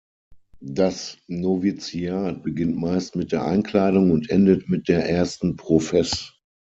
Das 0.63 1.19
Noviziat 1.27 2.41
beginnt 2.41 2.75
meist 2.75 3.15
mit 3.15 3.31
der 3.31 3.45
Einkleidung 3.45 4.09
und 4.09 4.31
endet 4.31 4.67
mit 4.67 4.87
der 4.87 5.07
ersten 5.07 5.57
Profess. 5.57 6.33